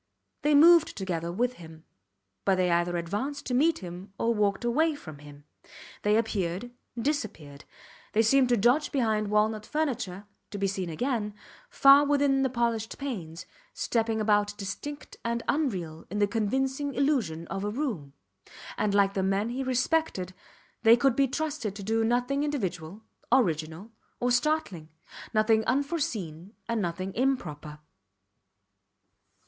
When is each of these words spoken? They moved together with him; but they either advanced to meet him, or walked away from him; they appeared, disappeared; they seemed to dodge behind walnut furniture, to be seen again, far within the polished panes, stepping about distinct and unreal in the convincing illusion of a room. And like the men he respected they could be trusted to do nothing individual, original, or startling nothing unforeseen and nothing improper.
They 0.41 0.55
moved 0.55 0.97
together 0.97 1.31
with 1.31 1.53
him; 1.61 1.83
but 2.43 2.55
they 2.55 2.71
either 2.71 2.97
advanced 2.97 3.45
to 3.45 3.53
meet 3.53 3.83
him, 3.83 4.13
or 4.17 4.33
walked 4.33 4.65
away 4.65 4.95
from 4.95 5.19
him; 5.19 5.43
they 6.01 6.17
appeared, 6.17 6.71
disappeared; 6.99 7.65
they 8.13 8.23
seemed 8.23 8.49
to 8.49 8.57
dodge 8.57 8.91
behind 8.91 9.27
walnut 9.27 9.63
furniture, 9.63 10.25
to 10.49 10.57
be 10.57 10.65
seen 10.65 10.89
again, 10.89 11.35
far 11.69 12.03
within 12.03 12.41
the 12.41 12.49
polished 12.49 12.97
panes, 12.97 13.45
stepping 13.75 14.19
about 14.19 14.57
distinct 14.57 15.17
and 15.23 15.43
unreal 15.47 16.05
in 16.09 16.17
the 16.17 16.25
convincing 16.25 16.95
illusion 16.95 17.45
of 17.49 17.63
a 17.63 17.69
room. 17.69 18.13
And 18.79 18.95
like 18.95 19.13
the 19.13 19.21
men 19.21 19.49
he 19.49 19.61
respected 19.63 20.33
they 20.81 20.97
could 20.97 21.15
be 21.15 21.27
trusted 21.27 21.75
to 21.75 21.83
do 21.83 22.03
nothing 22.03 22.43
individual, 22.43 23.03
original, 23.31 23.91
or 24.19 24.31
startling 24.31 24.89
nothing 25.31 25.63
unforeseen 25.65 26.55
and 26.67 26.81
nothing 26.81 27.13
improper. 27.13 27.81